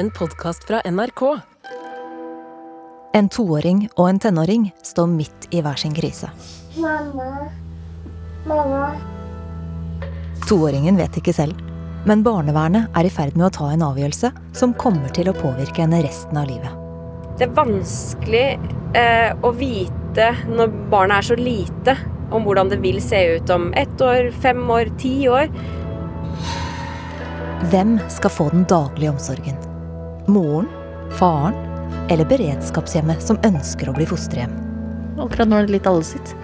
[0.00, 1.22] en podkast fra NRK.
[3.12, 6.30] En toåring og en tenåring står midt i hver sin krise.
[6.80, 7.50] Mamma.
[8.48, 8.86] Mamma.
[10.48, 11.60] Toåringen vet ikke selv,
[12.08, 15.84] men barnevernet er i ferd med å ta en avgjørelse som kommer til å påvirke
[15.84, 16.72] henne resten av livet.
[17.36, 18.44] Det er vanskelig
[18.96, 21.98] eh, å vite når barnet er så lite,
[22.32, 25.50] om hvordan det vil se ut om ett år, fem år, ti år.
[27.68, 29.66] Hvem skal få den daglige omsorgen?
[30.30, 30.68] Moren?
[31.18, 31.56] Faren?
[32.10, 34.52] Eller beredskapshjemmet som ønsker å bli fosterhjem?
[35.20, 36.34] Akkurat nå er det litt alle sitt.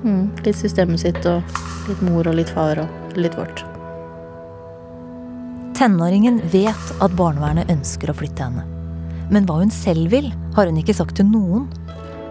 [0.00, 1.44] Mm, litt systemet sitt og
[1.88, 3.62] litt mor og litt far og litt vårt.
[5.76, 8.66] Tenåringen vet at barnevernet ønsker å flytte henne.
[9.30, 11.68] Men hva hun selv vil, har hun ikke sagt til noen.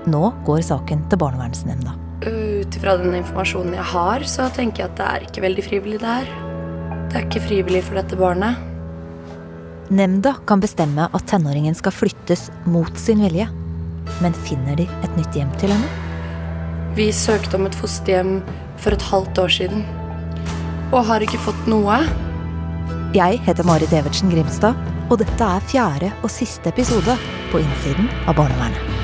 [0.10, 1.96] Nå går saken til barnevernsnemnda.
[2.26, 6.02] Ut ifra den informasjonen jeg har, så tenker jeg at det er ikke veldig frivillig
[6.02, 6.34] det her.
[7.10, 8.69] Det er ikke frivillig for dette barnet.
[9.90, 13.48] Nemnda kan bestemme at tenåringen skal flyttes mot sin vilje.
[14.22, 15.90] Men finner de et nytt hjem til henne?
[16.98, 18.40] Vi søkte om et fosterhjem
[18.78, 19.84] for et halvt år siden.
[20.94, 22.04] Og har ikke fått noe.
[23.18, 24.78] Jeg heter Marit Evertsen Grimstad,
[25.10, 27.18] og dette er fjerde og siste episode
[27.50, 28.99] på innsiden av barnevernet.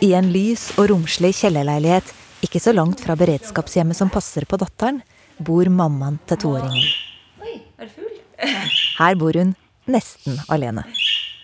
[0.00, 2.14] I en lys og romslig kjellerleilighet
[2.46, 5.02] ikke så langt fra beredskapshjemmet som passer på datteren,
[5.38, 6.86] bor mammaen til toåringen.
[8.98, 9.54] Her bor hun
[9.90, 10.84] nesten alene.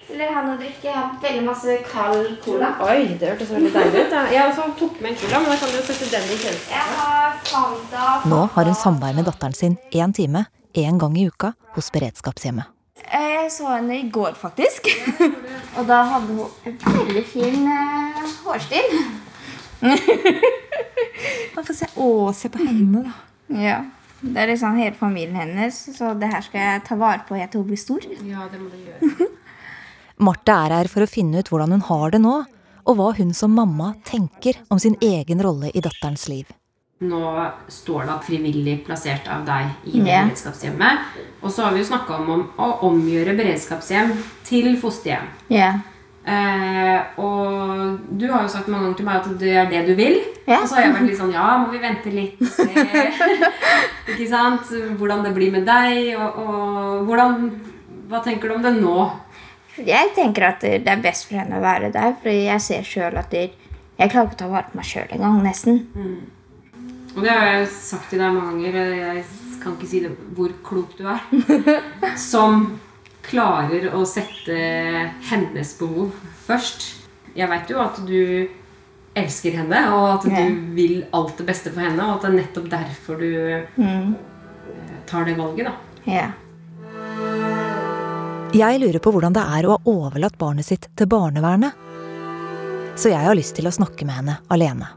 [0.08, 0.84] Vil dere ha noe å drikke?
[0.86, 2.68] Jeg har veldig masse kald cola.
[2.86, 4.14] Oi, det hørtes veldig deilig ut.
[4.30, 6.38] Jeg også tok med en cola, men da kan du sette den i
[7.50, 8.04] Fanta.
[8.30, 12.70] Nå har hun samvær med datteren sin én time én gang i uka hos beredskapshjemmet.
[13.10, 14.86] Eh, Jeg så henne i går, faktisk.
[15.74, 18.98] Og da hadde hun en veldig fin eh, hårstil.
[21.54, 23.14] Man får se Å, se på henne, da.
[23.60, 23.78] Ja.
[24.24, 27.52] Det er liksom hele familien hennes, så det her skal jeg ta vare på helt
[27.52, 28.06] til hun blir stor.
[28.24, 29.28] Ja, det må du gjøre.
[30.24, 32.38] Marte er her for å finne ut hvordan hun har det nå,
[32.84, 36.48] og hva hun som mamma tenker om sin egen rolle i datterens liv.
[37.02, 41.16] Nå står det at frivillig plassert av deg i det beredskapshjemmet.
[41.42, 44.12] Og så har vi jo snakka om, om å omgjøre beredskapshjem
[44.46, 45.26] til fosterhjem.
[45.52, 45.72] Ja.
[46.24, 49.92] Eh, og du har jo sagt mange ganger til meg at det er det du
[49.98, 50.20] vil.
[50.46, 50.62] Ja.
[50.62, 52.64] Og så har jeg vært litt sånn Ja, må vi vente litt og se
[54.12, 54.72] Ikke sant?
[55.00, 56.10] hvordan det blir med deg?
[56.20, 57.46] Og, og hvordan
[58.10, 59.06] Hva tenker du om det nå?
[59.84, 63.16] Jeg tenker at det er best for henne å være der, for jeg ser sjøl
[63.18, 63.50] at jeg
[63.98, 65.80] klarer ikke å ta vare på meg sjøl engang, nesten.
[67.14, 68.80] Og det har jeg sagt til deg mange ganger.
[68.80, 69.24] og Jeg
[69.62, 71.22] kan ikke si det, hvor klok du er.
[72.30, 72.66] Som
[73.24, 74.58] klarer å sette
[75.30, 76.12] hennes behov
[76.44, 76.90] først.
[77.34, 78.20] Jeg veit jo at du
[79.14, 82.02] elsker henne, og at du vil alt det beste for henne.
[82.02, 83.30] Og at det er nettopp derfor du
[83.78, 84.10] mm.
[85.10, 85.76] tar det valget, da.
[86.04, 86.34] Yeah.
[88.54, 91.74] Jeg lurer på hvordan det er å ha overlatt barnet sitt til barnevernet.
[92.94, 94.92] Så jeg har lyst til å snakke med henne alene.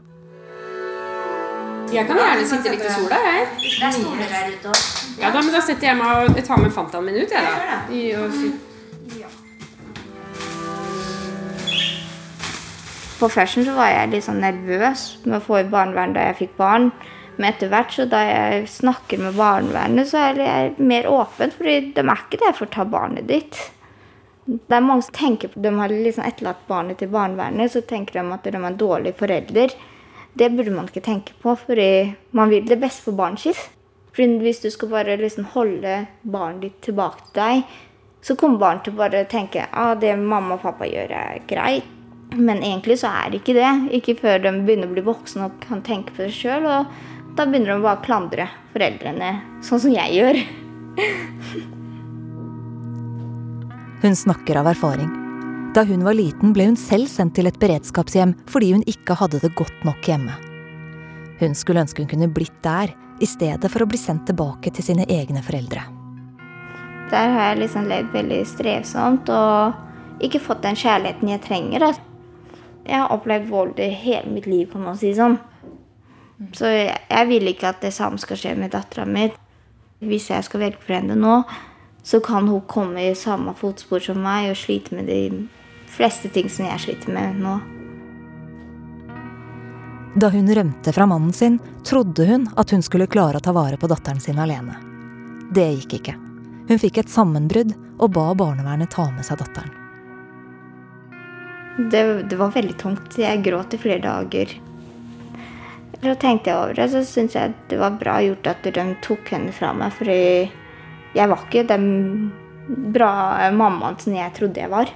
[1.88, 3.44] Jeg kan gjerne sitte litt i sola, jeg.
[3.64, 4.80] Det er stoler der ute òg.
[5.22, 7.78] Ja, da, men da setter jeg meg og tar med Fantaen min ut, jeg, da.
[7.90, 8.66] I- og-
[13.18, 16.36] På førsten så var jeg litt sånn nervøs med å få i barnevern da jeg
[16.44, 16.92] fikk barn.
[17.36, 21.50] Men etter hvert, så da jeg snakker med barnevernet, så er jeg mer åpen.
[21.50, 23.70] fordi de er ikke der for å ta barnet ditt.
[24.46, 28.12] Det er mange som tenker på, De har liksom etterlatt barnet til barnevernet, så tenker
[28.22, 29.74] de at de er en dårlig forelder.
[30.38, 33.60] Det burde man ikke tenke på, fordi man vil det beste for barnet sitt.
[34.14, 37.76] Fordi hvis du skal bare liksom holde barnet ditt tilbake til deg,
[38.22, 41.44] så kommer barnet til å bare tenke at ah, det mamma og pappa gjør, er
[41.50, 41.86] greit.
[42.36, 43.70] Men egentlig så er det ikke det.
[43.98, 46.66] Ikke før de begynner å bli voksne og kan tenke på det sjøl.
[46.66, 49.30] Og da begynner de bare å klandre foreldrene,
[49.64, 50.42] sånn som jeg gjør.
[54.02, 55.17] Hun snakker av erfaring.
[55.74, 59.40] Da hun var liten, ble hun selv sendt til et beredskapshjem fordi hun ikke hadde
[59.42, 60.32] det godt nok hjemme.
[61.38, 64.86] Hun skulle ønske hun kunne blitt der, i stedet for å bli sendt tilbake til
[64.86, 65.82] sine egne foreldre.
[67.10, 71.84] Der har jeg liksom levd veldig strevsomt og ikke fått den kjærligheten jeg trenger.
[71.84, 71.92] Da.
[72.88, 75.36] Jeg har opplevd vold i hele mitt liv, kan man si sånn.
[76.54, 79.28] Så jeg, jeg vil ikke at det samme skal skje med dattera mi.
[80.00, 81.40] Hvis jeg skal velge for henne nå,
[82.02, 85.48] så kan hun komme i samme fotspor som meg og slite med de
[85.92, 87.58] fleste ting som jeg sliter med nå.
[90.18, 93.76] Da hun rømte fra mannen sin, trodde hun at hun skulle klare å ta vare
[93.78, 94.78] på datteren sin alene.
[95.54, 96.14] Det gikk ikke.
[96.68, 99.70] Hun fikk et sammenbrudd og ba barnevernet ta med seg datteren.
[101.78, 103.18] Det, det var veldig tungt.
[103.20, 104.56] Jeg gråt i flere dager.
[106.02, 109.30] Så tenkte jeg over det, så syntes jeg det var bra gjort at de tok
[109.34, 109.94] henne fra meg.
[109.94, 110.18] Fordi
[111.18, 111.86] jeg var ikke den
[112.94, 113.12] bra
[113.54, 114.90] mammaen som jeg trodde jeg var.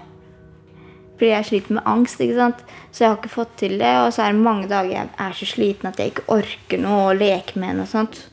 [1.16, 2.62] Fordi jeg sliter med angst, ikke sant.
[2.90, 3.92] Så jeg har ikke fått til det.
[4.02, 7.08] Og så er det mange dager jeg er så sliten at jeg ikke orker noe
[7.10, 8.24] å leke med henne og sånt.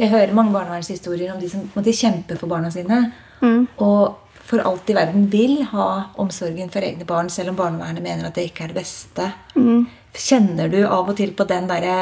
[0.00, 3.02] Jeg hører mange barnevernshistorier om de som måtte kjempe for barna sine.
[3.42, 3.66] Mm.
[3.82, 4.16] Og
[4.50, 5.88] for alt i verden vil ha
[6.22, 9.26] omsorgen for egne barn, selv om barnevernet mener at det ikke er det beste.
[9.58, 9.84] Mm.
[10.16, 11.98] Kjenner du av og til på den derre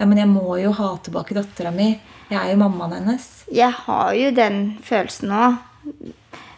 [0.00, 1.90] Ja, men jeg må jo ha tilbake dattera mi.
[2.30, 3.26] Jeg er jo mammaen hennes.
[3.52, 5.58] Jeg har jo den følelsen òg.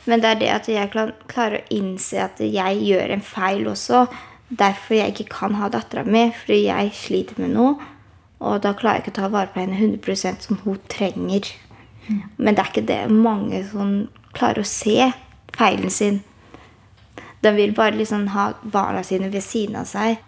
[0.06, 4.04] Men det er det at jeg klarer å innse at jeg gjør en feil også.
[4.46, 7.90] Derfor jeg ikke kan ha dattera mi, fordi jeg sliter med noe.
[8.42, 11.50] Og da klarer jeg ikke å ta vare på henne 100 som hun trenger.
[12.36, 13.94] Men det er ikke det mange som
[14.34, 15.10] klarer å se
[15.54, 16.22] feilen sin.
[17.42, 20.22] De vil bare liksom ha barna sine ved siden av seg.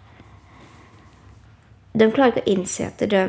[1.95, 3.23] De klarer ikke å innse at de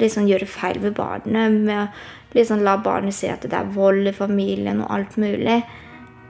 [0.00, 4.08] liksom gjør feil ved barnet med å liksom la barnet se at det er vold
[4.08, 5.60] i familien og alt mulig.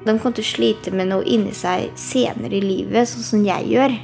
[0.01, 3.69] De kommer til å slite med noe inni seg senere i livet, sånn som jeg
[3.75, 3.95] gjør.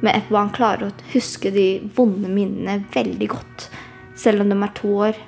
[0.00, 3.68] Men et barn klarer å huske de vonde minnene veldig godt,
[4.18, 5.22] selv om de er to år.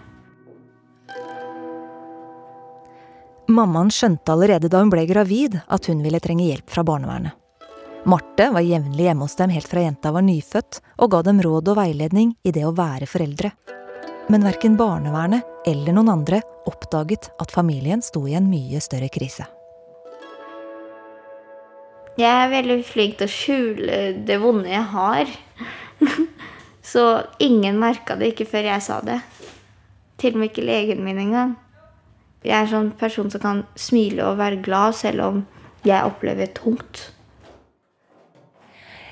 [3.47, 7.37] Mammaen skjønte allerede da hun ble gravid at hun ville trenge hjelp fra barnevernet.
[8.07, 11.73] Marte var jevnlig hjemme hos dem helt fra jenta var nyfødt, og ga dem råd
[11.73, 13.51] og veiledning i det å være foreldre.
[14.31, 16.39] Men verken barnevernet eller noen andre
[16.71, 19.49] oppdaget at familien sto i en mye større krise.
[22.15, 23.99] Jeg er veldig flink til å skjule
[24.31, 25.35] det vonde jeg har.
[26.93, 27.05] Så
[27.43, 29.19] ingen merka det ikke før jeg sa det.
[30.23, 31.59] Til og med ikke legen min engang.
[32.47, 35.45] Jeg er en sånn person som kan smile og være glad selv om
[35.83, 37.09] jeg opplever tungt.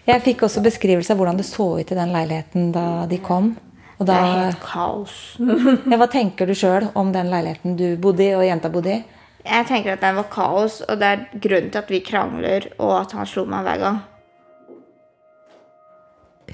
[0.04, 3.54] Jeg fikk også beskrivelse av hvordan det så ut i den leiligheten da de kom.
[3.96, 5.14] Og da, Det er helt kaos.
[5.90, 9.02] ja, hva tenker du sjøl om den leiligheten du bodde i og jenta bodde i?
[9.44, 12.94] Jeg tenker at den var kaos, og det er grunnen til at vi krangler, og
[13.02, 13.98] at han slo meg hver gang.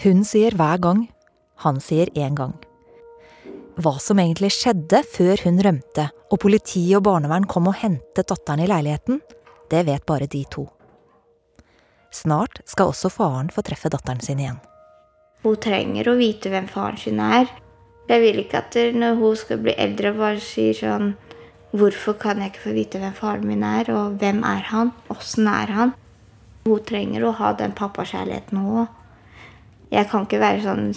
[0.03, 1.05] Hun sier hver gang,
[1.63, 2.57] han sier én gang.
[3.81, 8.63] Hva som egentlig skjedde før hun rømte og politi og barnevern kom og hentet datteren
[8.65, 9.23] i leiligheten,
[9.71, 10.67] det vet bare de to.
[12.11, 14.61] Snart skal også faren få treffe datteren sin igjen.
[15.45, 17.49] Hun trenger å vite hvem faren sin er.
[18.11, 21.13] Jeg vil ikke at når hun skal bli eldre, bare sier sånn
[21.71, 24.91] Hvorfor kan jeg ikke få vite hvem faren min er, og hvem er han?
[25.15, 25.93] Åssen er han?
[26.65, 28.97] Hun trenger å ha den pappakjærligheten, hun òg.
[29.95, 30.91] Jeg kan ikke være sånn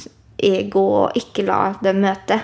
[0.43, 2.39] ego og ikke la dem møte.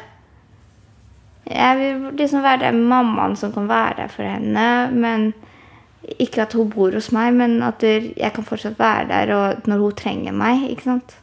[1.50, 5.32] Jeg vil liksom være den mammaen som kan være der for henne, men
[6.20, 9.84] ikke at hun bor hos meg, men at jeg kan fortsatt være der og når
[9.84, 10.70] hun trenger meg.
[10.70, 11.18] ikke sant?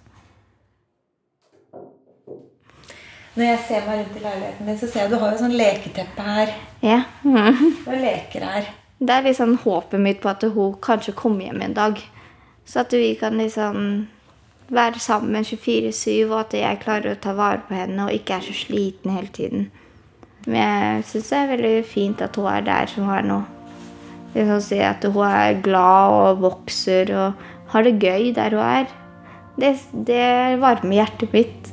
[3.36, 5.56] Når jeg ser meg rundt i leiligheten din, så ser jeg du har jo sånn
[5.56, 6.52] leketeppe her.
[6.80, 7.00] Ja.
[7.88, 8.68] Og leker her.
[8.96, 12.00] Det er liksom håpet mitt på at hun kanskje kommer hjem en dag.
[12.64, 14.06] Så at vi kan liksom
[14.72, 18.46] være sammen 24-7, og at jeg klarer å ta vare på henne og ikke er
[18.48, 19.68] så sliten hele tiden.
[20.46, 23.38] Men jeg syns det er veldig fint at hun er der som hun er nå.
[24.36, 28.90] Liksom Se at hun er glad og vokser og har det gøy der hun er.
[29.56, 29.72] Det,
[30.04, 31.72] det varmer hjertet mitt.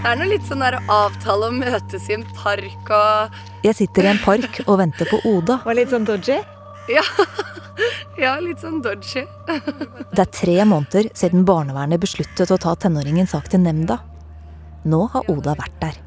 [0.00, 3.76] Det er noe litt sånn der å avtale å møtes i en park og Jeg
[3.78, 5.60] sitter i en park og venter på Oda.
[5.62, 6.40] Var litt sånn dodgy?
[6.90, 7.04] Ja,
[8.20, 9.24] ja litt sånn dodgy.
[10.14, 14.00] Det er tre måneder siden barnevernet besluttet å ta tenåringens sak til nemnda.
[14.88, 16.00] Nå har Oda vært der.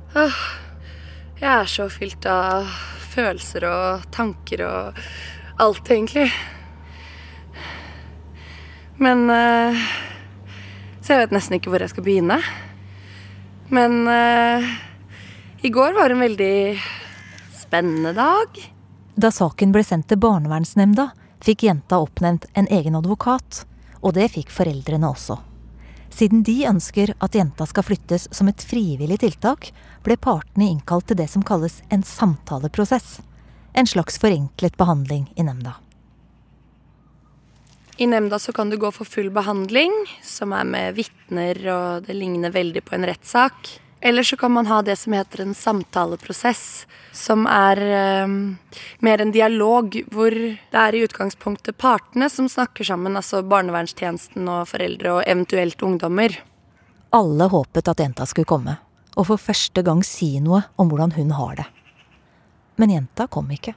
[1.40, 2.70] Jeg er så fylt av
[3.14, 5.00] følelser og tanker og
[5.62, 6.30] alt, egentlig.
[9.02, 9.86] Men eh,
[11.02, 12.40] Så jeg vet nesten ikke hvor jeg skal begynne.
[13.74, 14.70] Men eh,
[15.66, 16.56] i går var en veldig
[17.58, 18.62] spennende dag.
[19.16, 21.12] Da saken ble sendt til barnevernsnemnda,
[21.44, 23.66] fikk jenta oppnevnt en egen advokat.
[24.04, 25.38] Og det fikk foreldrene også.
[26.14, 29.72] Siden de ønsker at jenta skal flyttes som et frivillig tiltak,
[30.06, 33.22] ble partene innkalt til det som kalles en samtaleprosess.
[33.74, 35.80] En slags forenklet behandling i nemnda.
[37.98, 39.94] I nemnda så kan du gå for full behandling,
[40.26, 43.70] som er med vitner, og det ligner veldig på en rettssak.
[44.06, 48.34] Eller så kan man ha det som heter en samtaleprosess, som er eh,
[49.00, 54.68] mer en dialog hvor det er i utgangspunktet partene som snakker sammen, altså barnevernstjenesten og
[54.74, 56.36] foreldre og eventuelt ungdommer.
[57.16, 58.76] Alle håpet at jenta skulle komme,
[59.16, 61.70] og for første gang si noe om hvordan hun har det.
[62.76, 63.72] Men jenta kom ikke.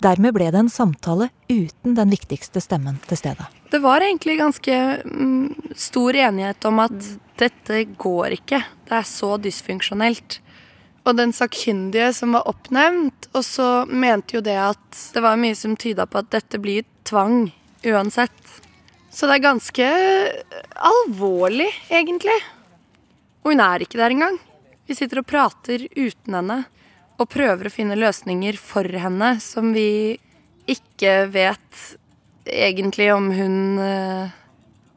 [0.00, 3.48] Dermed ble det en samtale uten den viktigste stemmen til stede.
[3.70, 6.96] Det var egentlig ganske mm, stor enighet om at
[7.40, 8.62] dette går ikke.
[8.88, 10.40] Det er så dysfunksjonelt.
[11.04, 15.56] Og den sakkyndige som var oppnevnt, og så mente jo det at det var mye
[15.56, 17.50] som tyda på at dette blir tvang
[17.84, 18.40] uansett.
[19.10, 19.86] Så det er ganske
[20.90, 22.36] alvorlig, egentlig.
[23.44, 24.36] Og hun er ikke der engang.
[24.88, 26.62] Vi sitter og prater uten henne
[27.20, 30.16] og prøver å finne løsninger for henne som vi
[30.70, 31.82] ikke vet
[32.50, 34.36] egentlig om hun eh,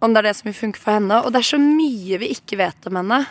[0.04, 1.22] Om det er det som vil funke for henne.
[1.24, 3.22] Og det er så mye vi ikke vet om henne.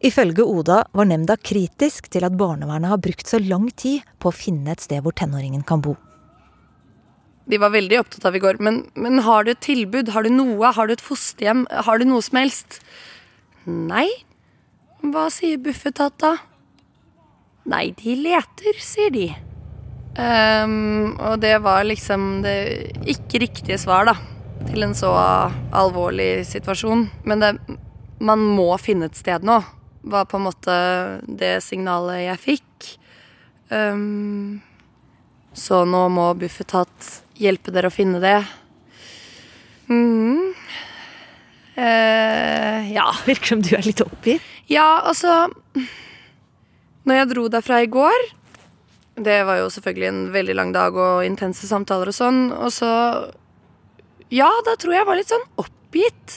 [0.00, 4.32] Ifølge Oda var nemnda kritisk til at barnevernet har brukt så lang tid på å
[4.32, 5.98] finne et sted hvor tenåringen kan bo.
[7.52, 8.62] De var veldig opptatt av i går.
[8.64, 10.14] Men, men har du et tilbud?
[10.14, 10.72] Har du noe?
[10.72, 11.66] Har du et fosterhjem?
[11.68, 12.80] Har du noe som helst?
[13.68, 14.08] Nei.
[15.04, 16.38] Hva sier Bufetat da?
[17.68, 19.28] Nei, de leter, sier de.
[20.16, 22.56] Um, og det var liksom det
[23.08, 24.16] ikke riktige svar, da.
[24.68, 25.12] Til en så
[25.76, 27.06] alvorlig situasjon.
[27.28, 27.52] Men det,
[28.20, 29.60] man må finne et sted nå,
[30.00, 30.74] var på en måte
[31.28, 32.90] det signalet jeg fikk.
[33.70, 34.60] Um,
[35.54, 38.38] så nå må Bufetat hjelpe dere å finne det.
[39.90, 40.52] Mm.
[41.76, 43.08] Uh, ja.
[43.28, 44.44] Virker som du er litt oppgitt.
[44.70, 45.50] Ja, altså
[47.10, 48.26] når jeg dro derfra i går
[49.26, 52.40] Det var jo selvfølgelig en veldig lang dag og intense samtaler og sånn.
[52.54, 52.90] Og så
[54.30, 56.36] Ja, da tror jeg jeg var litt sånn oppgitt.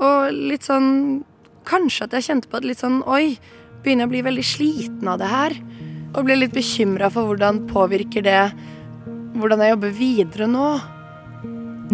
[0.00, 1.22] Og litt sånn
[1.68, 3.36] Kanskje at jeg kjente på at litt sånn Oi,
[3.84, 5.56] begynner jeg å bli veldig sliten av det her.
[6.16, 8.42] Og ble litt bekymra for hvordan påvirker det
[9.38, 10.68] hvordan jeg jobber videre nå.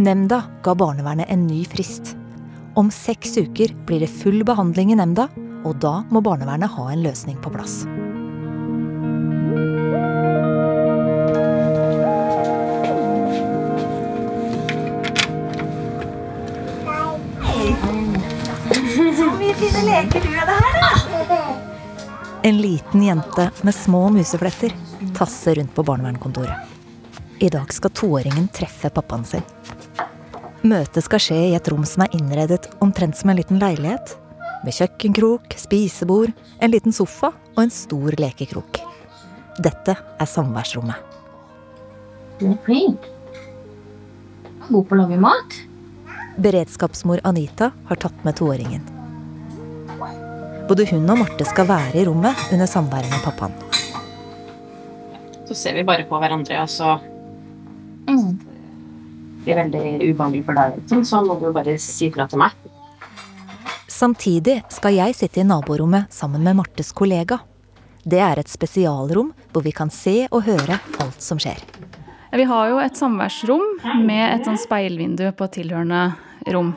[0.01, 2.15] Nemnda ga barnevernet en ny frist.
[2.79, 5.29] Om seks uker blir det full behandling i nemnda,
[5.67, 7.83] og da må barnevernet ha en løsning på plass.
[22.43, 24.73] En liten jente med små musefletter
[25.15, 26.53] tasser rundt på barnevernkontoret.
[27.39, 29.43] I dag skal toåringen treffe pappaen sin.
[30.65, 34.17] Møtet skal skje i et rom som er innredet omtrent som en liten leilighet.
[34.65, 38.81] Med kjøkkenkrok, spisebord, en liten sofa og en stor lekekrok.
[39.65, 40.97] Dette er samværsrommet.
[42.41, 43.01] Du er flink.
[44.69, 45.61] God på å lage mat.
[46.45, 48.94] Beredskapsmor Anita har tatt med toåringen.
[50.69, 53.53] Både hun og Marte skal være i rommet under samværet med pappaen.
[55.45, 56.99] Så ser vi bare på hverandre, og så
[58.09, 58.39] Mm.
[59.45, 60.77] blir veldig ubehagelig for deg.
[60.77, 61.05] liksom.
[61.05, 62.51] Så må du bare si fra til meg.
[63.89, 67.39] Samtidig skal jeg sitte i naborommet sammen med Martes kollega.
[68.07, 71.59] Det er et spesialrom hvor vi kan se og høre alt som skjer.
[72.33, 73.63] Vi har jo et samværsrom
[74.05, 76.15] med et sånn speilvindu på tilhørende
[76.53, 76.77] rom.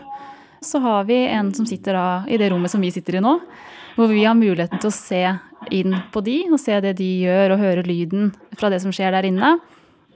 [0.62, 3.40] Så har vi en som sitter da i det rommet som vi sitter i nå,
[3.98, 5.24] hvor vi har muligheten til å se
[5.74, 9.16] inn på de og se det de gjør og høre lyden fra det som skjer
[9.16, 9.56] der inne.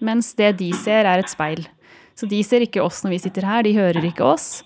[0.02, 1.66] Mens det de ser, er et speil.
[2.18, 4.62] Så de ser ikke oss når vi sitter her, de hører ikke oss.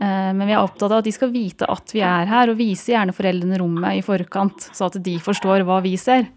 [0.00, 2.58] Eh, Men vi er opptatt av at de skal vite at vi er her, og
[2.58, 6.28] vise gjerne foreldrene rommet i forkant, så at de forstår hva vi ser.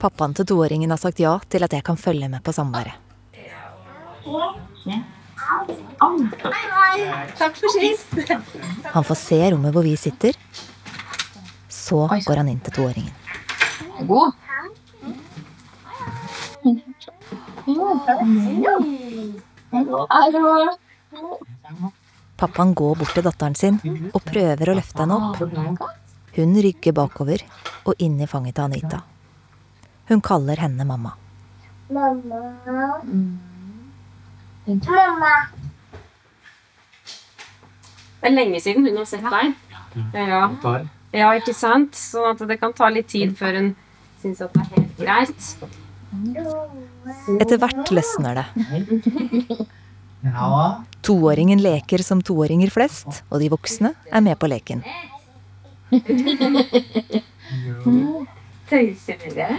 [0.00, 2.96] Pappaen til toåringen har sagt ja til at jeg kan følge med på samværet.
[8.94, 10.36] Han får se rommet hvor vi sitter.
[11.80, 13.14] Så går han inn til toåringen.
[14.08, 14.32] God.
[22.40, 23.80] Pappaen går bort til datteren sin
[24.12, 25.40] og prøver å løfte henne opp.
[26.36, 27.42] Hun rygger bakover
[27.84, 29.02] og inn i fanget til Anita.
[30.10, 31.16] Hun kaller henne mamma.
[31.90, 32.40] Mamma!
[38.20, 39.54] Det er lenge siden hun har sett deg.
[40.14, 40.42] Ja.
[41.12, 41.94] Ja, ikke sant?
[41.98, 43.70] Sånn at det kan ta litt tid før hun
[44.22, 45.42] syns at det er helt greit.
[47.40, 48.46] Etter hvert løsner det.
[51.06, 54.84] Toåringen leker som toåringer flest, og de voksne er med på leken.
[58.70, 59.58] Tøyser dere?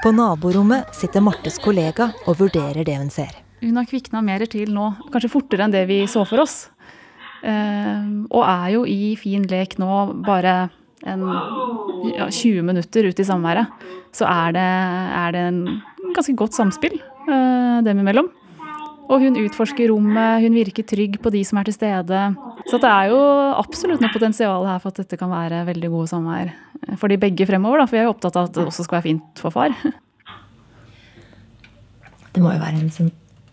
[0.00, 3.34] På naborommet sitter Martes kollega og vurderer det hun ser.
[3.60, 6.70] Hun har kvikna mer til nå, kanskje fortere enn det vi så for oss.
[7.44, 10.70] Eh, og er jo i fin lek nå bare
[11.08, 11.24] en
[12.12, 13.70] ja, 20 minutter ut i samværet.
[14.16, 14.68] Så er det,
[15.20, 15.60] er det en
[16.16, 18.30] ganske godt samspill eh, dem imellom.
[19.10, 22.20] Og hun utforsker rommet, hun virker trygg på de som er til stede.
[22.68, 23.20] Så det er jo
[23.56, 26.52] absolutt noe potensial her for at dette kan være veldig gode samvær
[27.00, 27.82] for de begge fremover.
[27.82, 29.74] Da, for vi er jo opptatt av at det også skal være fint for far.
[32.30, 33.08] Det må jo være en sånn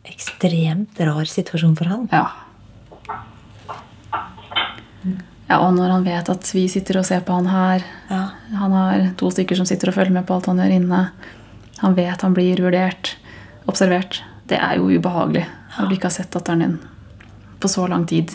[0.05, 2.03] ekstremt rar situasjon for han.
[2.13, 2.27] Ja.
[5.47, 8.21] Ja, og når han vet at vi sitter og ser på han her Ja.
[8.59, 10.99] Han har to stykker som sitter og følger med på alt han gjør inne.
[11.81, 13.15] Han vet han blir vurdert,
[13.67, 14.21] observert.
[14.47, 15.45] Det er jo ubehagelig
[15.77, 16.77] når du ikke har sett datteren din
[17.59, 18.31] på så lang tid.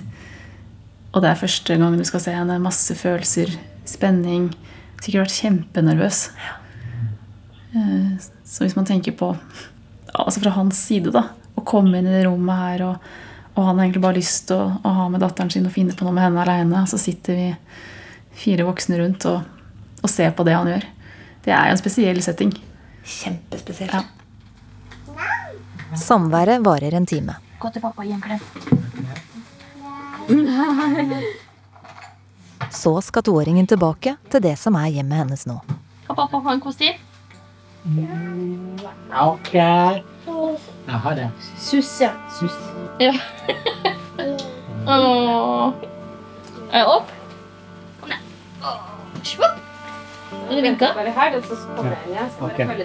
[1.13, 2.57] Og det er første gang du skal se henne.
[2.63, 3.53] Masse følelser,
[3.89, 4.51] spenning.
[5.03, 6.21] Sikkert vært kjempenervøs.
[7.75, 8.13] Eh,
[8.45, 9.31] Så hvis man tenker på
[10.13, 11.23] Altså fra hans side, da.
[11.57, 13.07] Å komme inn i det rommet her, og,
[13.57, 15.95] og han har egentlig bare lyst til å, å ha med datteren sin og finne
[15.97, 16.83] på noe med henne aleine.
[16.91, 17.47] Så sitter vi
[18.43, 19.47] fire voksne rundt og,
[20.03, 20.85] og ser på det han gjør.
[21.47, 22.53] Det er jo en spesiell setting.
[23.09, 23.97] Kjempespesielt.
[23.97, 24.05] Ja.
[25.97, 27.39] Samværet varer en time.
[27.61, 28.92] Gå til pappa og gi en klem.
[32.83, 35.57] Så skal toåringen tilbake til det som er hjemmet hennes nå.
[36.07, 36.97] Kan pappa ha en kostyme?
[39.23, 39.53] Ok.
[39.55, 40.03] Jeg
[41.05, 41.29] har det.
[41.59, 42.11] Sus, ja.
[42.39, 42.57] Sus.
[44.87, 45.73] Åh.
[46.73, 47.09] Er jeg opp?
[48.01, 48.19] Kom ned.
[49.27, 49.57] Svopp.
[50.49, 50.87] Vil du vinke?
[50.97, 52.29] Bare her, så kommer jeg igjen.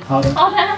[0.09, 0.17] Ha
[0.57, 0.75] det.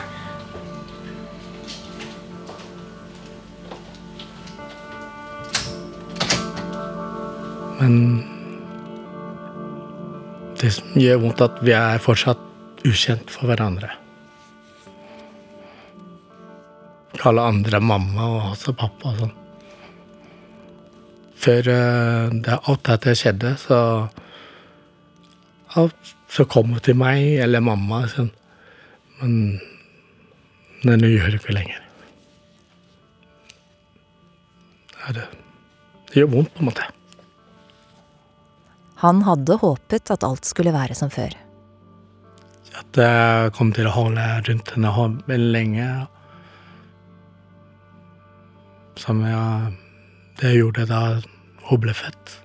[7.80, 7.96] Men
[10.60, 12.42] det som gjør vondt, at vi er fortsatt
[12.88, 13.92] ukjent for hverandre.
[17.20, 19.36] Kalle andre mamma og også pappa og sånn.
[21.40, 23.80] Før eh, det, alt dette skjedde, så
[26.30, 28.30] Så kom hun til meg eller mamma sånn.
[29.20, 29.34] Men
[30.88, 31.82] Nei, nå gjør det ikke lenger.
[35.16, 35.26] Det,
[36.12, 36.86] det gjør vondt, på en måte.
[39.00, 41.32] Han hadde håpet at alt skulle være som før.
[42.80, 44.92] At jeg kom til å holde rundt henne
[45.28, 45.88] veldig lenge.
[49.00, 49.74] Som jeg,
[50.42, 51.02] det gjorde da
[51.70, 52.36] hun ble født.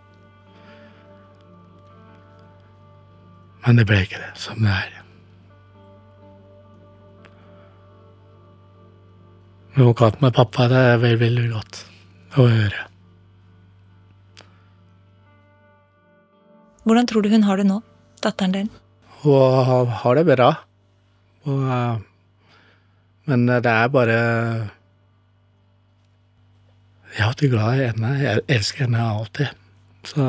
[3.64, 4.98] Men det ble ikke det som det er.
[9.74, 10.70] Men hun kalte meg pappa.
[10.70, 11.86] Det er veldig, veldig godt
[12.38, 12.93] å høre.
[16.85, 17.81] Hvordan tror du hun har det nå,
[18.25, 18.70] datteren din?
[19.23, 20.49] Hun har- det bra.
[21.47, 21.99] Eh,
[23.27, 24.70] men det er bare
[27.14, 28.09] Jeg er alltid glad i henne.
[28.18, 29.49] Jeg elsker henne alltid.
[30.05, 30.25] Så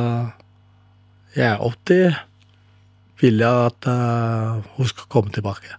[1.36, 2.13] jeg er alltid
[3.20, 5.74] villig at eh, hun skal komme tilbake.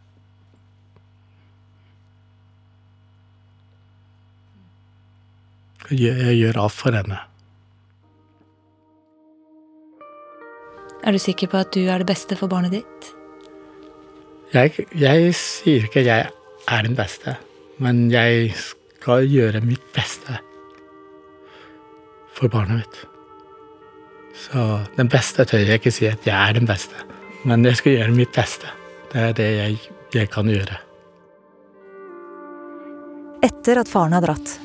[5.91, 7.19] Jeg gjør alt for henne.
[11.07, 13.11] Er du sikker på at du er det beste for barnet ditt?
[14.51, 17.37] Jeg, jeg sier ikke jeg er den beste,
[17.83, 20.40] men jeg skal gjøre mitt beste
[22.35, 22.99] for barnet mitt.
[24.37, 24.64] Så
[24.97, 27.07] den beste tør jeg ikke si at jeg er den beste,
[27.47, 28.75] men jeg skal gjøre mitt beste.
[29.12, 29.79] Det er det jeg,
[30.16, 30.81] jeg kan gjøre.
[33.47, 34.59] Etter at faren har dratt,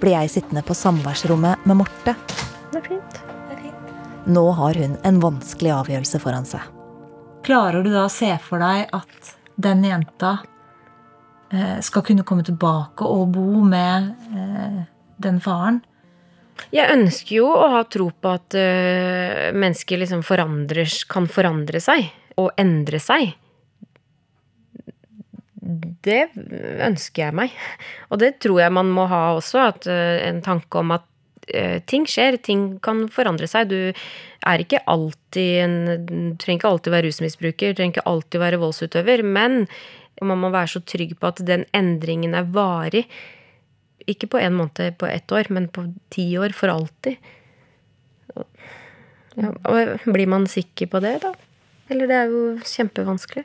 [0.00, 2.18] blir jeg sittende på samværsrommet med Morte.
[2.68, 3.29] Det er fint.
[4.30, 6.62] Nå har hun en vanskelig avgjørelse foran seg.
[7.42, 10.36] Klarer du da å se for deg at den jenta
[11.50, 14.78] eh, skal kunne komme tilbake og bo med eh,
[15.18, 15.80] den faren?
[16.70, 22.12] Jeg ønsker jo å ha tro på at øh, mennesker liksom forandres, kan forandre seg
[22.38, 23.32] og endre seg.
[26.06, 26.22] Det
[26.86, 27.58] ønsker jeg meg.
[28.12, 29.66] Og det tror jeg man må ha også.
[29.72, 31.09] At, en tanke om at
[31.90, 33.70] ting skjer, ting kan forandre seg.
[33.70, 33.92] Du
[34.48, 35.74] er ikke alltid en
[36.40, 39.24] trenger ikke alltid være rusmisbruker, trenger ikke alltid være voldsutøver.
[39.26, 39.64] Men
[40.22, 43.06] man må være så trygg på at den endringen er varig.
[44.10, 47.16] Ikke på en måned på ett år, men på ti år for alltid.
[49.38, 49.52] Ja,
[50.04, 51.32] blir man sikker på det, da?
[51.90, 53.44] Eller det er jo kjempevanskelig.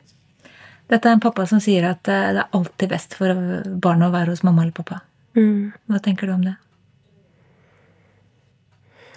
[0.91, 3.33] Dette er en pappa som sier at eh, det er alltid best for
[3.81, 4.99] barnet å være hos mamma eller pappa.
[5.37, 5.73] Mm.
[5.89, 6.53] Hva tenker du om det?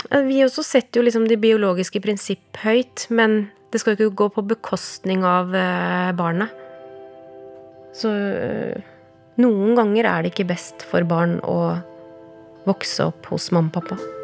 [0.08, 4.28] Vi også setter jo liksom de biologiske prinsipp høyt, men det skal jo ikke gå
[4.38, 6.54] på bekostning av eh, barnet.
[7.96, 8.86] Så eh,
[9.42, 11.58] noen ganger er det ikke best for barn å
[12.68, 14.17] vokse opp hos mamma og pappa.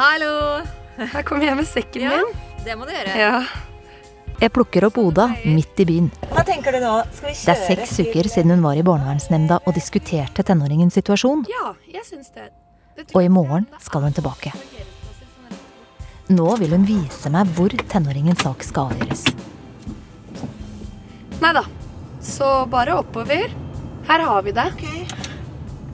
[0.00, 0.62] Hallo.
[0.96, 2.30] Her kommer jeg med sekken min.
[2.64, 3.16] Det må du gjøre.
[3.20, 3.42] Ja.
[4.40, 6.06] Jeg plukker opp Oda midt i byen.
[6.30, 6.92] Hva tenker du nå?
[7.12, 11.44] Skal vi Det er seks uker siden hun var i barnevernsnemnda og diskuterte tenåringens situasjon,
[11.52, 12.46] ja, jeg syns det.
[12.96, 14.54] det og i morgen skal hun tilbake.
[16.32, 19.26] Nå vil hun vise meg hvor tenåringens sak skal avgjøres.
[21.44, 21.66] Nei da.
[22.24, 23.52] Så bare oppover.
[24.08, 24.70] Her har vi det.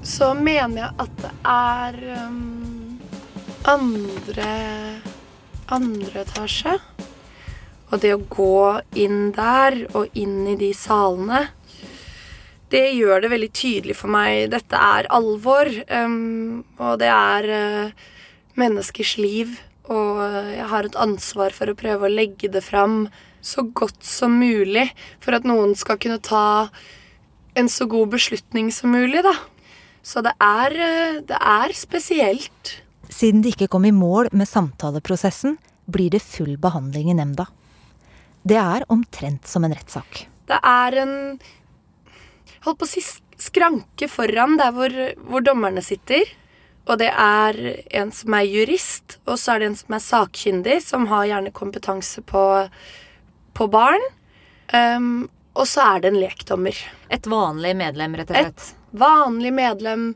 [0.07, 2.66] Så mener jeg at det er um,
[3.67, 4.51] andre
[5.73, 6.77] andre etasje.
[7.91, 11.45] Og det å gå inn der og inn i de salene
[12.67, 14.49] Det gjør det veldig tydelig for meg.
[14.51, 15.71] Dette er alvor.
[15.87, 18.07] Um, og det er uh,
[18.59, 19.55] menneskers liv.
[19.87, 23.05] Og uh, jeg har et ansvar for å prøve å legge det fram
[23.39, 24.89] så godt som mulig
[25.23, 26.73] for at noen skal kunne ta
[27.57, 29.37] en så god beslutning som mulig, da.
[30.03, 32.75] Så det er, uh, det er spesielt.
[33.17, 35.57] Siden de ikke kom i mål med samtaleprosessen,
[35.89, 37.47] blir det full behandling i nemnda.
[38.47, 40.27] Det er omtrent som en rettssak.
[40.47, 41.15] Det er en
[42.67, 43.03] Holdt på å si
[43.39, 44.95] skranke foran der hvor,
[45.29, 46.27] hvor dommerne sitter.
[46.87, 47.59] Og det er
[48.01, 51.53] en som er jurist, og så er det en som er sakkyndig, som har gjerne
[51.55, 52.43] kompetanse på,
[53.55, 54.03] på barn.
[54.75, 56.79] Um, og så er det en lekdommer.
[57.15, 58.67] Et vanlig medlem, rett og slett?
[58.67, 60.09] Et vanlig medlem,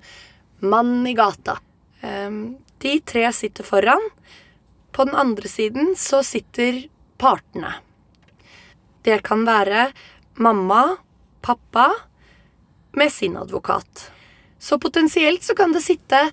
[0.74, 1.58] mann i gata.
[2.02, 4.02] Um, de tre sitter foran.
[4.92, 6.86] På den andre siden så sitter
[7.20, 7.76] partene.
[9.04, 9.90] Det kan være
[10.40, 10.96] mamma,
[11.40, 11.88] pappa
[12.92, 14.10] med sin advokat.
[14.58, 16.26] Så potensielt så kan det sitte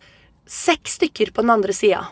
[0.48, 2.08] seks stykker på den andre sida.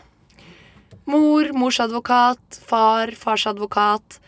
[1.06, 4.20] Mor, mors advokat, far, fars advokat,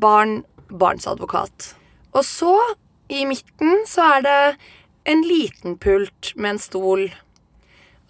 [0.00, 1.74] barn, barns advokat.
[2.14, 2.54] Og så,
[3.10, 4.38] i midten, så er det
[5.10, 7.08] en liten pult med en stol.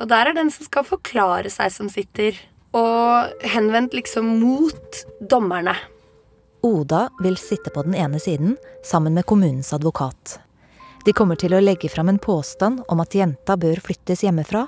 [0.03, 2.39] Og der er den som skal forklare seg, som sitter.
[2.75, 5.77] Og henvendt liksom mot dommerne.
[6.65, 10.39] Oda vil sitte på den ene siden sammen med kommunens advokat.
[11.05, 14.65] De kommer til å legge fram en påstand om at jenta bør flyttes hjemmefra,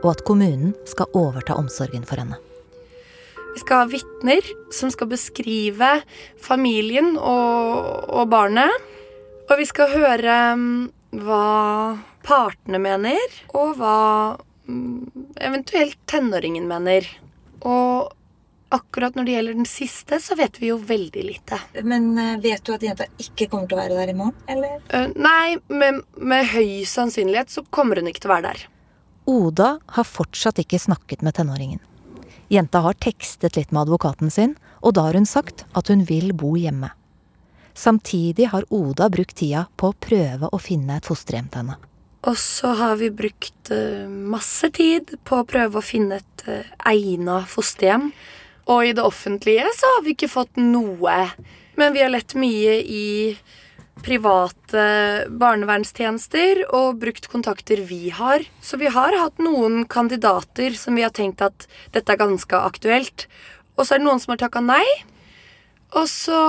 [0.00, 2.38] og at kommunen skal overta omsorgen for henne.
[3.50, 5.96] Vi skal ha vitner som skal beskrive
[6.38, 8.70] familien og, og barnet.
[9.50, 10.84] Og vi skal høre mm,
[11.26, 13.96] hva partene mener, og hva
[15.40, 17.06] eventuelt tenåringen mener.
[17.60, 18.10] Og
[18.70, 21.58] akkurat når det gjelder den siste, så vet vi jo veldig lite.
[21.82, 24.36] Men eh, vet du at jenta ikke kommer til å være der i morgen?
[24.50, 24.78] Eller?
[24.94, 28.66] Eh, nei, med, med høy sannsynlighet så kommer hun ikke til å være der.
[29.30, 31.82] Oda har fortsatt ikke snakket med tenåringen.
[32.50, 36.32] Jenta har tekstet litt med advokaten sin, og da har hun sagt at hun vil
[36.34, 36.90] bo hjemme.
[37.78, 41.78] Samtidig har Oda brukt tida på å prøve å finne et fosterhjem til henne.
[42.28, 46.66] Og så har vi brukt eh, masse tid på å prøve å finne et uh,
[46.90, 48.10] egna fosterhjem.
[48.70, 51.16] Og i det offentlige så har vi ikke fått noe.
[51.80, 53.08] Men vi har lett mye i
[54.04, 54.84] private
[55.40, 58.44] barnevernstjenester og brukt kontakter vi har.
[58.60, 63.26] Så vi har hatt noen kandidater som vi har tenkt at dette er ganske aktuelt.
[63.76, 64.84] Og så er det noen som har takka nei.
[65.96, 66.40] Og så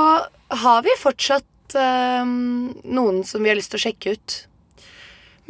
[0.61, 2.31] har vi fortsatt øh,
[2.91, 4.37] noen som vi har lyst til å sjekke ut.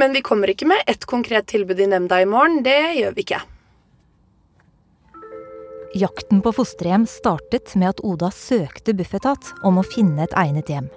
[0.01, 2.63] Men vi kommer ikke med ett konkret tilbud i nemnda i morgen.
[2.65, 3.41] Det gjør vi ikke.
[6.01, 10.87] Jakten på fosterhjem startet med at Oda søkte Bufetat om å finne et egnet hjem.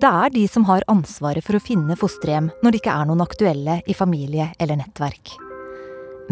[0.00, 3.24] Det er de som har ansvaret for å finne fosterhjem når det ikke er noen
[3.26, 5.34] aktuelle i familie eller nettverk.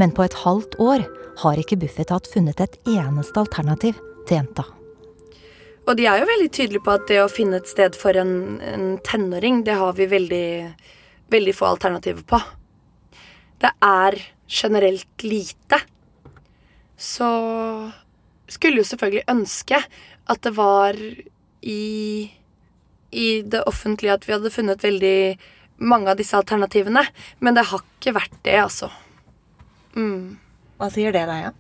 [0.01, 1.05] Men på et halvt år
[1.43, 3.99] har ikke Bufetat funnet et eneste alternativ
[4.31, 4.65] til jenta.
[5.89, 8.61] Og de er jo veldig tydelige på at det å finne et sted for en,
[8.63, 10.49] en tenåring, det har vi veldig,
[11.33, 12.41] veldig få alternativer på.
[13.59, 15.81] Det er generelt lite.
[16.97, 17.29] Så
[18.49, 19.81] skulle jo selvfølgelig ønske
[20.29, 22.31] at det var i,
[23.11, 25.21] i det offentlige at vi hadde funnet veldig
[25.79, 27.05] mange av disse alternativene.
[27.39, 28.91] Men det har ikke vært det, altså.
[29.97, 30.39] Mm.
[30.79, 31.55] Hva sier det deg, ja?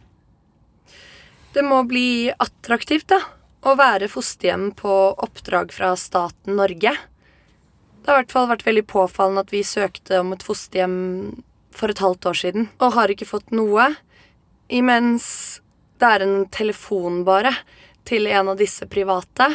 [1.55, 3.23] Det må bli attraktivt, da.
[3.67, 6.93] Å være fosterhjem på oppdrag fra staten Norge.
[8.09, 10.95] Det har i hvert fall vært veldig påfallende at vi søkte om et fosterhjem
[11.77, 13.85] for et halvt år siden og har ikke fått noe.
[14.73, 15.27] Imens
[16.01, 17.53] det er en telefon bare
[18.09, 19.51] til en av disse private.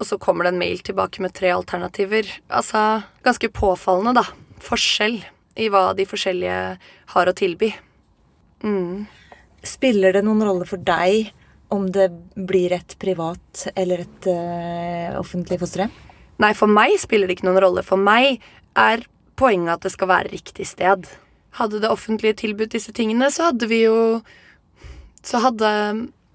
[0.00, 2.32] Og så kommer det en mail tilbake med tre alternativer.
[2.48, 4.24] Altså ganske påfallende, da.
[4.64, 5.20] Forskjell
[5.60, 6.58] i hva de forskjellige
[7.12, 7.74] har å tilby.
[8.64, 9.04] Mm.
[9.60, 11.34] Spiller det noen rolle for deg
[11.68, 12.08] om det
[12.40, 15.92] blir et privat eller et uh, offentlig fosterhjem?
[16.40, 17.84] Nei, for meg spiller det ikke noen rolle.
[17.84, 18.40] For meg
[18.78, 19.04] er
[19.40, 21.08] poenget at det skal være riktig sted.
[21.58, 24.20] Hadde det offentlige tilbudt disse tingene, så hadde vi jo
[25.20, 25.70] Så hadde,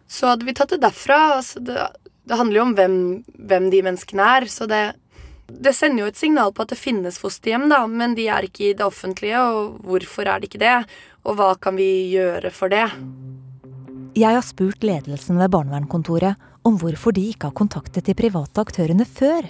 [0.05, 1.39] så hadde vi tatt det derfra.
[1.39, 1.87] Altså det,
[2.29, 2.97] det, handler jo om hvem,
[3.33, 4.45] hvem, de menneskene er.
[4.45, 4.83] Så det,
[5.49, 8.67] det sender jo et signal på at det finnes fosterhjem, da, men de er ikke
[8.67, 9.41] i det offentlige.
[9.41, 10.75] Og hvorfor er det ikke det?
[11.25, 12.85] Og hva kan vi gjøre for det?
[14.13, 19.09] Jeg har spurt ledelsen ved barnevernkontoret om hvorfor de ikke har kontaktet de private aktørene
[19.09, 19.49] før.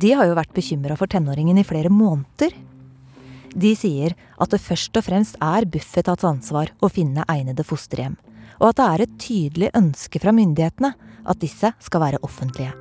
[0.00, 2.54] De har jo vært bekymra for tenåringen i flere måneder.
[3.54, 8.16] De sier at det først og fremst er Bufetats ansvar å finne egnede fosterhjem,
[8.58, 10.90] og at det er et tydelig ønske fra myndighetene
[11.24, 12.74] at disse skal være offentlige.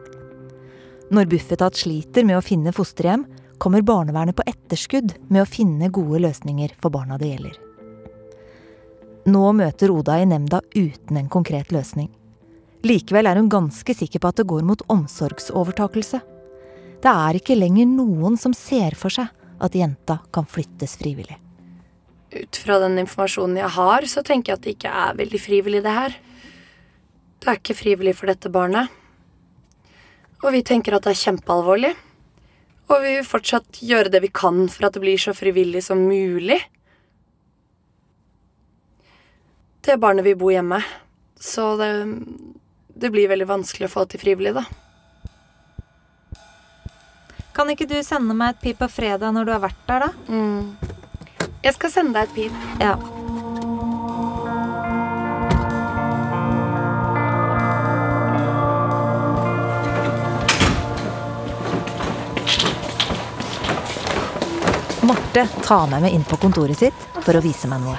[1.13, 3.27] Når Bufetat sliter med å finne fosterhjem,
[3.61, 7.59] kommer barnevernet på etterskudd med å finne gode løsninger for barna det gjelder.
[9.29, 12.09] Nå møter Oda i nemnda uten en konkret løsning.
[12.83, 16.19] Likevel er hun ganske sikker på at det går mot omsorgsovertakelse.
[17.03, 19.27] Det er ikke lenger noen som ser for seg
[19.63, 21.35] at jenta kan flyttes frivillig.
[22.33, 25.81] Ut fra den informasjonen jeg har, så tenker jeg at det ikke er veldig frivillig,
[25.83, 26.15] det her.
[27.43, 28.87] Det er ikke frivillig for dette barnet.
[30.43, 31.91] Og vi tenker at det er kjempealvorlig.
[32.87, 36.01] Og vi vil fortsatt gjøre det vi kan for at det blir så frivillig som
[36.07, 36.61] mulig.
[39.83, 40.79] Det barnet vil bo hjemme.
[41.35, 41.91] Så det,
[42.95, 44.63] det blir veldig vanskelig å få til frivillig, da.
[47.53, 50.11] Kan ikke du sende meg et pip på fredag når du har vært der, da?
[50.27, 51.49] Mm.
[51.63, 52.63] Jeg skal sende deg et pip.
[52.81, 52.95] Ja.
[65.03, 67.97] Marte tar meg med inn på kontoret sitt for å vise meg noe.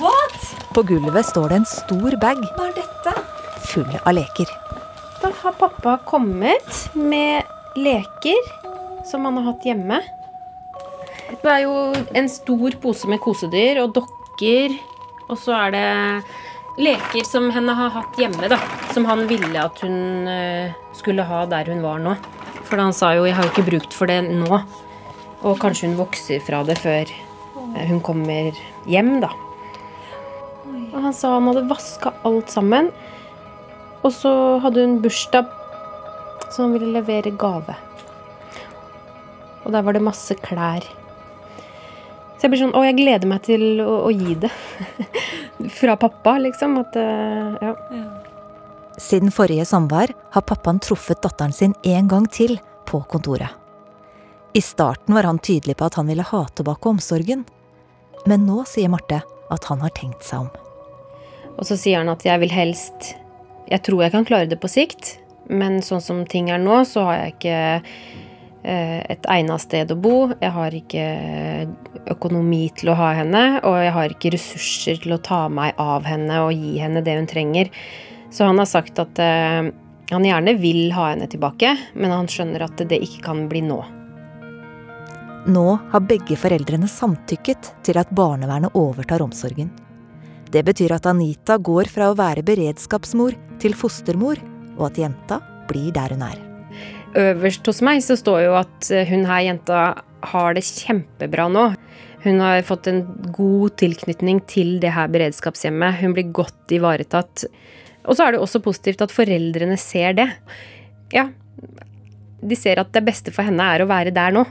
[0.00, 0.36] What?
[0.74, 3.14] På gulvet står det en stor bag Hva er dette?
[3.66, 4.46] full av leker.
[5.22, 8.36] Da har pappa kommet med leker
[9.06, 10.00] som han har hatt hjemme.
[11.42, 11.76] Det er jo
[12.14, 14.76] en stor pose med kosedyr og dokker.
[15.26, 15.86] Og så er det
[16.76, 18.58] leker som henne har hatt hjemme, da.
[18.94, 22.16] Som han ville at hun eh, skulle ha der hun var nå.
[22.66, 24.62] For han sa jo 'jeg har jo ikke brukt for det nå'.
[25.42, 28.52] Og kanskje hun vokser fra det før eh, hun kommer
[28.86, 29.30] hjem, da.
[30.92, 32.90] Og han sa han hadde vaska alt sammen.
[34.02, 35.46] Og så hadde hun bursdag,
[36.50, 37.85] så han ville levere gave.
[39.66, 40.84] Og der var det masse klær.
[42.36, 44.52] Så jeg blir sånn Å, jeg gleder meg til å, å gi det.
[45.80, 46.78] Fra pappa, liksom.
[46.84, 47.74] At uh, Ja.
[48.96, 52.54] Siden forrige samvær har pappaen truffet datteren sin en gang til
[52.88, 53.50] på kontoret.
[54.56, 57.42] I starten var han tydelig på at han ville ha tilbake omsorgen.
[58.24, 59.18] Men nå sier Marte
[59.52, 60.48] at han har tenkt seg om.
[61.58, 63.12] Og så sier han at jeg vil helst
[63.68, 65.16] Jeg tror jeg kan klare det på sikt,
[65.50, 67.88] men sånn som ting er nå, så har jeg ikke eh,
[68.66, 70.16] et egnet sted å bo.
[70.40, 71.06] Jeg har ikke
[72.16, 76.06] økonomi til å ha henne, og jeg har ikke ressurser til å ta meg av
[76.08, 77.70] henne og gi henne det hun trenger.
[78.30, 79.70] Så han har sagt at eh,
[80.10, 83.80] han gjerne vil ha henne tilbake, men han skjønner at det ikke kan bli nå.
[85.46, 89.70] Nå har begge foreldrene samtykket til at barnevernet overtar omsorgen.
[90.50, 94.42] Det betyr at Anita går fra å være beredskapsmor til fostermor,
[94.76, 96.45] og at jenta blir der hun er.
[97.16, 99.82] Øverst hos meg så står jo at hun her jenta
[100.26, 101.70] har det kjempebra nå.
[102.26, 106.00] Hun har fått en god tilknytning til det her beredskapshjemmet.
[106.00, 107.46] Hun blir godt ivaretatt.
[108.06, 110.28] Og så er det også positivt at foreldrene ser det.
[111.14, 111.28] Ja,
[112.42, 114.44] de ser at det beste for henne er å være der nå.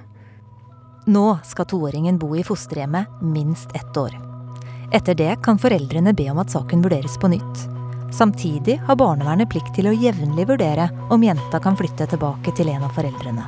[1.05, 4.15] Nå skal toåringen bo i fosterhjemmet minst ett år.
[4.95, 7.74] Etter det kan foreldrene be om at saken vurderes på nytt.
[8.15, 12.85] Samtidig har barnevernet plikt til å jevnlig vurdere om jenta kan flytte tilbake til en
[12.87, 13.43] av foreldrene.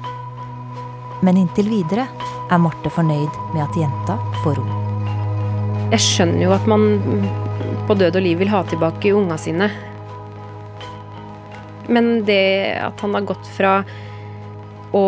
[1.24, 2.04] Men inntil videre
[2.52, 4.66] er Marte fornøyd med at jenta får ro.
[5.94, 6.84] Jeg skjønner jo at man
[7.88, 9.72] på død og liv vil ha tilbake unga sine.
[11.88, 13.80] Men det at han har gått fra
[14.92, 15.08] å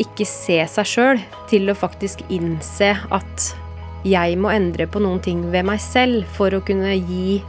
[0.00, 3.52] ikke se seg sjøl til å faktisk innse at
[4.08, 7.42] jeg må endre på noen ting ved meg selv for å kunne gi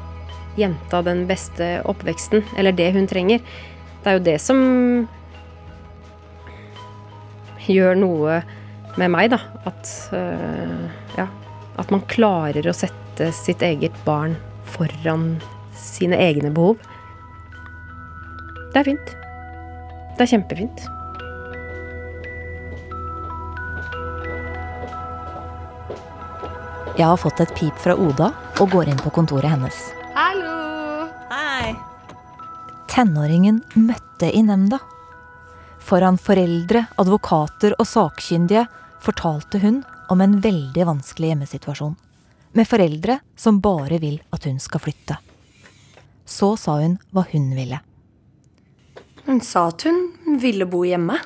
[0.60, 3.44] jenta den beste oppveksten, eller det hun trenger.
[4.04, 4.60] Det er jo det som
[7.68, 8.42] gjør noe
[9.00, 9.40] med meg, da.
[9.70, 11.28] At øh, ja.
[11.80, 14.36] At man klarer å sette sitt eget barn
[14.76, 15.38] foran
[15.78, 16.78] sine egne behov.
[18.74, 19.16] Det er fint.
[20.18, 20.86] Det er kjempefint.
[26.94, 28.30] Jeg har fått et pip fra Oda
[28.62, 30.03] og går inn på kontoret hennes.
[32.94, 34.78] Tenåringen møtte i nemnda.
[35.82, 38.68] Foran foreldre, advokater og sakkyndige
[39.02, 39.80] fortalte hun
[40.14, 41.96] om en veldig vanskelig hjemmesituasjon.
[42.54, 45.18] Med foreldre som bare vil at hun skal flytte.
[46.22, 47.80] Så sa hun hva hun ville.
[49.26, 51.18] Hun sa at hun ville bo hjemme.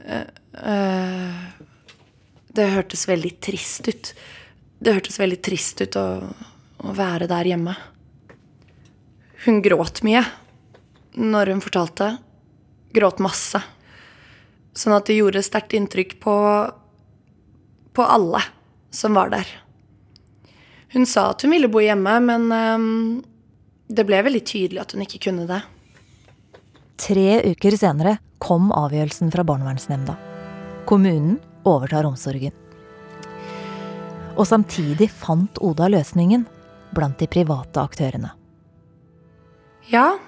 [0.00, 0.32] Eh,
[0.64, 1.44] eh,
[2.56, 4.14] det hørtes veldig trist ut.
[4.80, 6.08] Det hørtes veldig trist ut å,
[6.88, 7.76] å være der hjemme.
[9.48, 10.20] Hun gråt mye
[11.16, 12.10] når hun fortalte.
[12.92, 13.62] Gråt masse.
[14.76, 16.34] Sånn at det gjorde sterkt inntrykk på
[17.96, 18.38] på alle
[18.94, 19.48] som var der.
[20.92, 23.24] Hun sa at hun ville bo hjemme, men um,
[23.88, 25.58] det ble veldig tydelig at hun ikke kunne det.
[27.00, 30.14] Tre uker senere kom avgjørelsen fra barnevernsnemnda.
[30.86, 32.54] Kommunen overtar omsorgen.
[34.38, 36.46] Og samtidig fant Oda løsningen
[36.94, 38.37] blant de private aktørene.
[39.88, 40.18] Ja,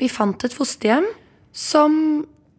[0.00, 1.04] vi fant et fosterhjem
[1.52, 1.94] som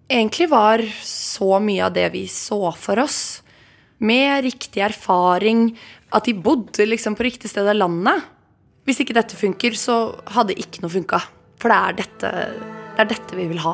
[0.06, 3.42] egentlig var så mye av det vi så for oss.
[4.04, 5.72] Med riktig erfaring,
[6.14, 8.30] at de bodde liksom på riktig sted av landet.
[8.86, 11.24] Hvis ikke dette funker, så hadde ikke noe funka.
[11.58, 12.32] For det er dette,
[12.94, 13.74] det er dette vi vil ha.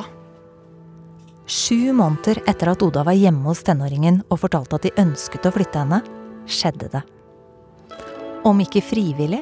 [1.50, 5.56] Sju måneder etter at Oda var hjemme hos tenåringen og fortalte at de ønsket å
[5.56, 6.04] flytte henne,
[6.48, 7.06] skjedde det.
[8.48, 9.42] Om ikke frivillig,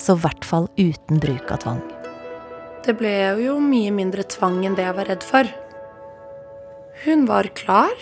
[0.00, 1.82] så i hvert fall uten bruk av tvang.
[2.82, 5.50] Det ble jo mye mindre tvang enn det jeg var redd for.
[7.04, 7.94] Hun var klar.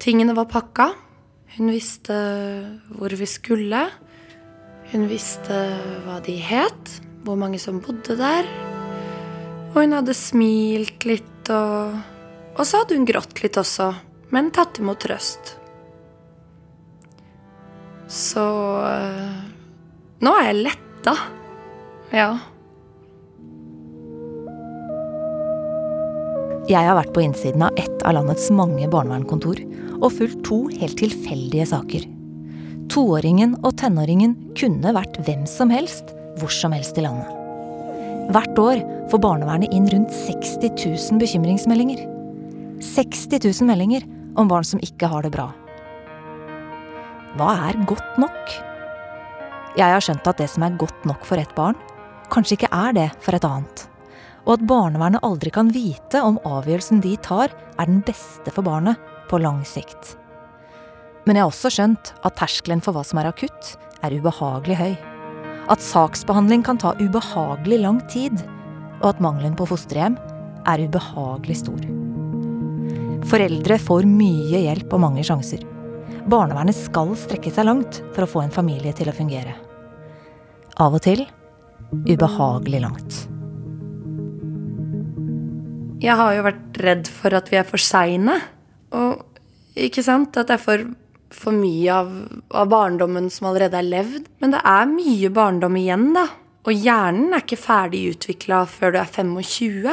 [0.00, 0.90] Tingene var pakka.
[1.58, 2.16] Hun visste
[2.96, 3.82] hvor vi skulle.
[4.88, 5.60] Hun visste
[6.06, 6.94] hva de het,
[7.26, 8.48] hvor mange som bodde der.
[9.74, 11.92] Og hun hadde smilt litt, og,
[12.56, 13.92] og så hadde hun grått litt også,
[14.32, 15.58] men tatt imot trøst.
[18.08, 18.44] Så
[18.80, 19.42] øh,
[20.24, 21.18] nå er jeg letta.
[22.16, 22.30] Ja.
[26.68, 29.62] Jeg har vært på innsiden av ett av landets mange barnevernkontor
[30.02, 32.04] og fulgt to helt tilfeldige saker.
[32.92, 37.32] Toåringen og tenåringen kunne vært hvem som helst, hvor som helst i landet.
[38.36, 42.04] Hvert år får barnevernet inn rundt 60 000 bekymringsmeldinger.
[42.84, 44.04] 60 000 meldinger
[44.36, 45.48] om barn som ikke har det bra.
[47.40, 48.58] Hva er godt nok?
[49.78, 51.80] Jeg har skjønt at det som er godt nok for ett barn,
[52.28, 53.88] kanskje ikke er det for et annet.
[54.48, 58.96] Og at barnevernet aldri kan vite om avgjørelsen de tar, er den beste for barnet
[59.28, 60.16] på lang sikt.
[61.28, 64.94] Men jeg har også skjønt at terskelen for hva som er akutt, er ubehagelig høy.
[65.68, 68.40] At saksbehandling kan ta ubehagelig lang tid,
[69.02, 70.16] og at mangelen på fosterhjem
[70.64, 71.84] er ubehagelig stor.
[73.28, 75.60] Foreldre får mye hjelp og mange sjanser.
[76.28, 79.52] Barnevernet skal strekke seg langt for å få en familie til å fungere.
[80.80, 81.26] Av og til
[82.08, 83.26] ubehagelig langt.
[85.98, 88.36] Jeg har jo vært redd for at vi er for seine.
[88.94, 89.24] Og
[89.78, 90.36] ikke sant?
[90.38, 90.84] At det er for,
[91.34, 92.12] for mye av,
[92.54, 94.28] av barndommen som allerede er levd.
[94.42, 96.28] Men det er mye barndom igjen, da.
[96.68, 99.90] Og hjernen er ikke ferdig utvikla før du er 25.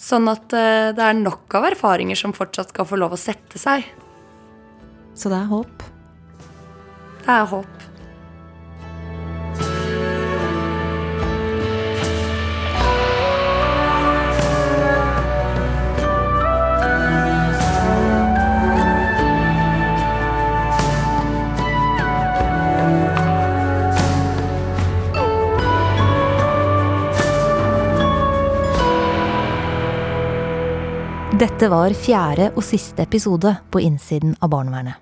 [0.00, 3.60] Sånn at uh, det er nok av erfaringer som fortsatt skal få lov å sette
[3.60, 3.84] seg.
[5.18, 5.86] Så det er håp.
[7.20, 7.79] Det er håp.
[31.40, 34.98] Dette var fjerde og siste episode på innsiden av barnevernet.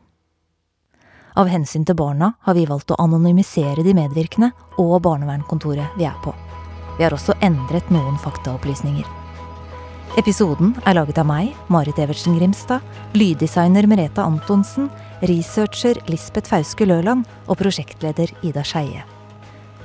[1.34, 6.14] Av hensyn til barna har vi valgt å anonymisere de medvirkende og barnevernkontoret vi er
[6.22, 6.30] på.
[6.94, 9.10] Vi har også endret noen faktaopplysninger.
[10.22, 12.86] Episoden er laget av meg, Marit Evertsen Grimstad,
[13.18, 14.86] lyddesigner Merete Antonsen,
[15.26, 19.02] researcher Lisbeth Fauske Løland og prosjektleder Ida Skeie.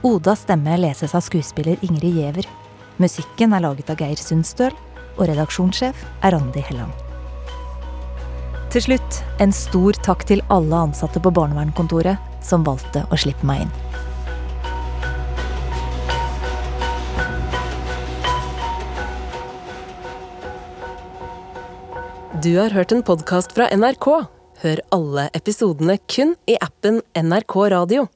[0.05, 2.45] Odas stemme leses av skuespiller Ingrid Giæver.
[3.01, 4.77] Musikken er laget av Geir Sundstøl,
[5.17, 6.91] og redaksjonssjef er Randi Helland.
[8.73, 13.67] Til slutt en stor takk til alle ansatte på barnevernkontoret som valgte å slippe meg
[13.67, 13.73] inn.
[22.43, 24.09] Du har hørt en podkast fra NRK.
[24.65, 28.09] Hør alle episodene kun i appen NRK Radio.